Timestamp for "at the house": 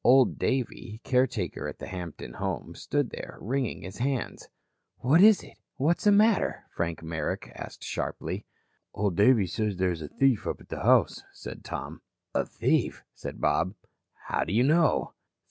10.59-11.21